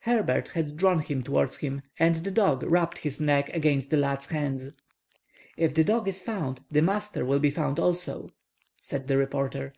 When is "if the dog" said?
5.56-6.06